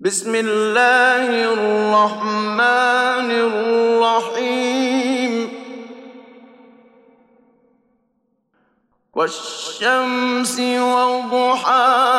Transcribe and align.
بسم 0.00 0.34
الله 0.34 1.52
الرحمن 1.52 3.30
الرحيم. 3.30 4.80
والشمس 9.14 10.60
وضحاها 10.60 12.09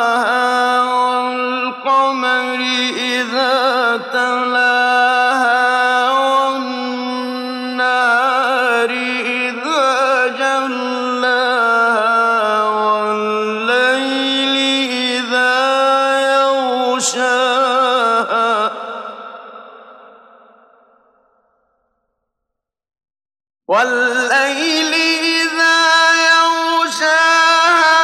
والليل 23.72 24.92
إذا 25.24 25.80
يغشاها 26.28 28.00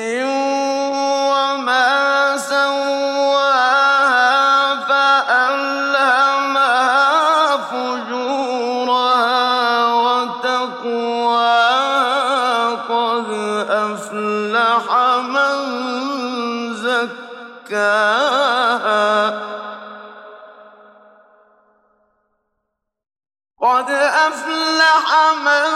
قد 23.62 23.90
أفلح 23.90 25.04
من 25.44 25.66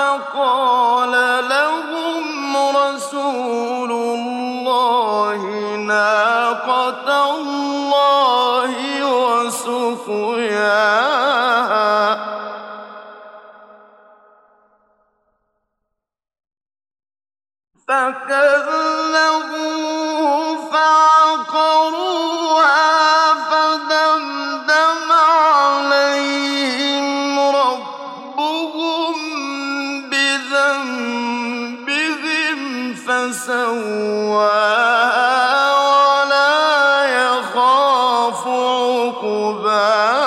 فقال 0.00 1.14
لهم 1.48 2.56
رسول 2.76 3.90
الله 3.92 5.40
ناقة 5.76 7.08
الله 7.34 8.72
وسقياها. 9.14 10.40
فكذبوه 17.88 19.50
فسواها 33.10 35.00
ولا 35.90 36.54
يخاف 37.22 38.46
عقباها 38.46 40.19